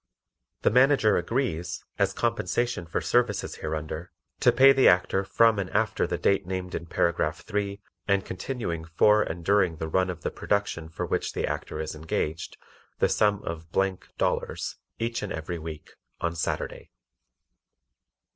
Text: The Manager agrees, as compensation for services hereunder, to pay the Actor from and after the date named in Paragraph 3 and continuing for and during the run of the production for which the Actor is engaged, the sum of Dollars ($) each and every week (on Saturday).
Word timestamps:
The 0.63 0.71
Manager 0.71 1.15
agrees, 1.17 1.85
as 1.99 2.11
compensation 2.11 2.87
for 2.87 3.01
services 3.01 3.57
hereunder, 3.57 4.11
to 4.39 4.51
pay 4.51 4.73
the 4.73 4.87
Actor 4.87 5.25
from 5.25 5.59
and 5.59 5.69
after 5.69 6.07
the 6.07 6.17
date 6.17 6.47
named 6.47 6.73
in 6.73 6.87
Paragraph 6.87 7.41
3 7.45 7.79
and 8.07 8.25
continuing 8.25 8.83
for 8.83 9.21
and 9.21 9.45
during 9.45 9.75
the 9.77 9.87
run 9.87 10.09
of 10.09 10.21
the 10.21 10.31
production 10.31 10.89
for 10.89 11.05
which 11.05 11.33
the 11.33 11.45
Actor 11.45 11.79
is 11.81 11.93
engaged, 11.93 12.57
the 12.97 13.09
sum 13.09 13.43
of 13.43 13.71
Dollars 14.17 14.77
($) 14.77 14.77
each 15.07 15.21
and 15.21 15.31
every 15.31 15.59
week 15.59 15.91
(on 16.19 16.35
Saturday). 16.35 16.89